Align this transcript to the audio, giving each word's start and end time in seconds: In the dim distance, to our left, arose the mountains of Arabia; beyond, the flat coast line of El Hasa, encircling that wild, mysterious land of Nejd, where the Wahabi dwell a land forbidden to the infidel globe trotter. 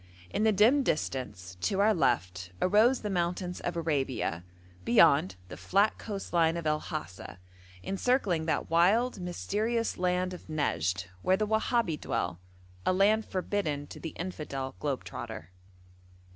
In 0.31 0.45
the 0.45 0.51
dim 0.51 0.81
distance, 0.81 1.57
to 1.61 1.79
our 1.79 1.93
left, 1.93 2.53
arose 2.59 3.01
the 3.01 3.09
mountains 3.11 3.59
of 3.59 3.77
Arabia; 3.77 4.43
beyond, 4.83 5.35
the 5.47 5.57
flat 5.57 5.99
coast 5.99 6.33
line 6.33 6.57
of 6.57 6.65
El 6.65 6.79
Hasa, 6.79 7.37
encircling 7.83 8.47
that 8.47 8.67
wild, 8.71 9.19
mysterious 9.19 9.99
land 9.99 10.33
of 10.33 10.47
Nejd, 10.49 11.05
where 11.21 11.37
the 11.37 11.45
Wahabi 11.45 12.01
dwell 12.01 12.39
a 12.83 12.91
land 12.93 13.27
forbidden 13.27 13.85
to 13.85 13.99
the 13.99 14.15
infidel 14.17 14.73
globe 14.79 15.03
trotter. 15.03 15.51